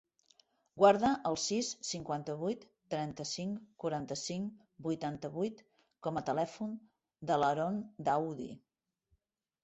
Guarda 0.81 1.09
el 1.29 1.35
sis, 1.41 1.67
cinquanta-vuit, 1.89 2.63
trenta-cinc, 2.93 3.59
quaranta-cinc, 3.83 4.63
vuitanta-vuit 4.87 5.61
com 6.07 6.17
a 6.17 6.23
telèfon 6.31 6.73
de 7.33 7.37
l'Aaron 7.43 7.77
Daoudi. 8.09 8.49